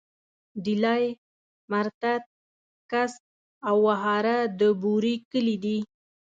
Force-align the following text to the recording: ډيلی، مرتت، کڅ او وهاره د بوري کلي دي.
ډيلی، 0.63 1.05
مرتت، 1.71 2.23
کڅ 2.91 3.11
او 3.67 3.75
وهاره 3.87 4.37
د 4.59 4.61
بوري 4.81 5.15
کلي 5.31 5.55
دي. 5.63 5.77